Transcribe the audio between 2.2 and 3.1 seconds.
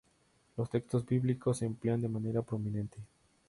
prominente.